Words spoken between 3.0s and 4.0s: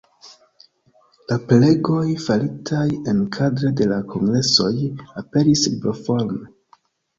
enkadre de